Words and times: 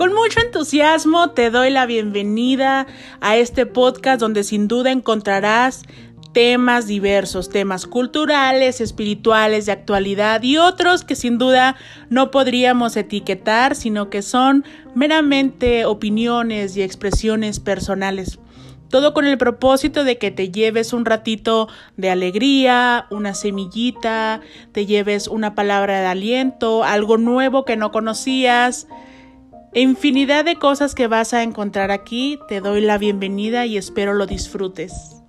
Con 0.00 0.14
mucho 0.14 0.40
entusiasmo 0.40 1.32
te 1.32 1.50
doy 1.50 1.68
la 1.68 1.84
bienvenida 1.84 2.86
a 3.20 3.36
este 3.36 3.66
podcast 3.66 4.18
donde 4.18 4.44
sin 4.44 4.66
duda 4.66 4.92
encontrarás 4.92 5.82
temas 6.32 6.86
diversos, 6.86 7.50
temas 7.50 7.86
culturales, 7.86 8.80
espirituales, 8.80 9.66
de 9.66 9.72
actualidad 9.72 10.42
y 10.42 10.56
otros 10.56 11.04
que 11.04 11.16
sin 11.16 11.36
duda 11.36 11.76
no 12.08 12.30
podríamos 12.30 12.96
etiquetar, 12.96 13.76
sino 13.76 14.08
que 14.08 14.22
son 14.22 14.64
meramente 14.94 15.84
opiniones 15.84 16.78
y 16.78 16.82
expresiones 16.82 17.60
personales. 17.60 18.38
Todo 18.88 19.12
con 19.12 19.26
el 19.26 19.36
propósito 19.36 20.04
de 20.04 20.16
que 20.16 20.30
te 20.30 20.50
lleves 20.50 20.94
un 20.94 21.04
ratito 21.04 21.68
de 21.98 22.08
alegría, 22.08 23.06
una 23.10 23.34
semillita, 23.34 24.40
te 24.72 24.86
lleves 24.86 25.28
una 25.28 25.54
palabra 25.54 26.00
de 26.00 26.06
aliento, 26.06 26.84
algo 26.84 27.18
nuevo 27.18 27.66
que 27.66 27.76
no 27.76 27.92
conocías. 27.92 28.86
Infinidad 29.72 30.44
de 30.44 30.56
cosas 30.56 30.96
que 30.96 31.06
vas 31.06 31.32
a 31.32 31.44
encontrar 31.44 31.92
aquí, 31.92 32.40
te 32.48 32.60
doy 32.60 32.80
la 32.80 32.98
bienvenida 32.98 33.66
y 33.66 33.76
espero 33.76 34.14
lo 34.14 34.26
disfrutes. 34.26 35.22